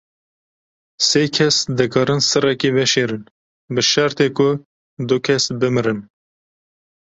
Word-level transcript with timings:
Sê 1.07 1.23
kes 1.35 1.55
dikarin 1.77 2.21
sirekê 2.29 2.69
veşêrin, 2.75 3.23
bi 3.73 3.81
şertê 3.91 4.27
ku 4.37 4.49
du 5.07 5.17
kes 5.25 5.43
bimirim. 5.59 5.99